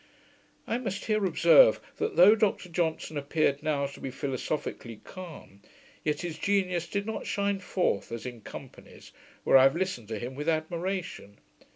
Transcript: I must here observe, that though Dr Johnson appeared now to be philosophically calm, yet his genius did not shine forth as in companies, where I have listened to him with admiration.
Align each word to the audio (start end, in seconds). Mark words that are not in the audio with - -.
I 0.65 0.79
must 0.79 1.05
here 1.05 1.23
observe, 1.25 1.79
that 1.97 2.15
though 2.15 2.33
Dr 2.33 2.69
Johnson 2.69 3.19
appeared 3.19 3.61
now 3.61 3.85
to 3.85 3.99
be 3.99 4.09
philosophically 4.09 4.99
calm, 5.03 5.61
yet 6.03 6.21
his 6.21 6.39
genius 6.39 6.87
did 6.87 7.05
not 7.05 7.27
shine 7.27 7.59
forth 7.59 8.11
as 8.11 8.25
in 8.25 8.41
companies, 8.41 9.11
where 9.43 9.57
I 9.57 9.61
have 9.65 9.75
listened 9.75 10.07
to 10.07 10.17
him 10.17 10.33
with 10.33 10.49
admiration. 10.49 11.37